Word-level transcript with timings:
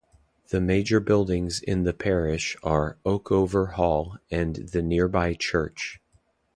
The 0.49 0.59
major 0.59 0.99
buildings 0.99 1.61
in 1.61 1.83
the 1.83 1.93
parish 1.93 2.57
are 2.63 2.97
Okeover 3.05 3.73
Hall 3.73 4.17
and 4.31 4.55
the 4.55 4.81
nearby 4.81 5.35
church. 5.35 6.01